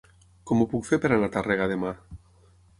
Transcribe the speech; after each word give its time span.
Com 0.51 0.63
ho 0.63 0.67
puc 0.71 0.87
fer 0.87 0.99
per 1.05 1.11
anar 1.17 1.29
a 1.31 1.35
Tàrrega 1.37 1.71
demà? 1.77 1.95